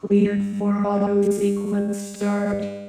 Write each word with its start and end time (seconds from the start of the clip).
Cleared 0.00 0.42
for 0.58 0.86
auto 0.86 1.28
sequence 1.30 1.98
start. 1.98 2.87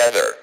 Together. 0.00 0.39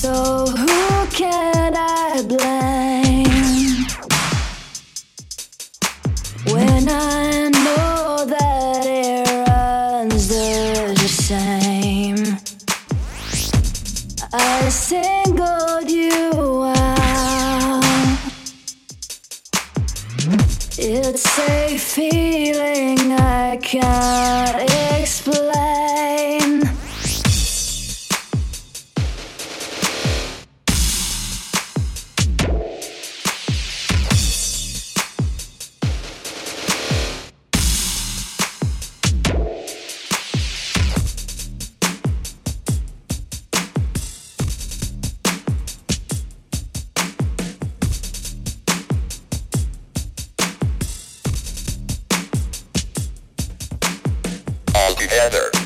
So 0.00 0.46
who 0.46 1.06
can 1.08 1.74
I 1.76 2.22
blame 2.26 3.84
when 6.46 6.88
I 6.88 7.50
know 7.50 8.24
that 8.24 8.86
it 8.86 9.28
runs 9.46 10.28
the 10.28 10.96
same? 10.96 12.16
I 14.32 14.70
singled 14.70 15.90
you 15.90 16.62
out. 16.64 17.84
It's 20.78 21.38
a 21.38 21.76
feeling 21.76 23.12
I 23.20 23.58
can't 23.58 24.62
explain. 24.98 26.69
Together. 55.00 55.59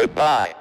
Goodbye. 0.00 0.54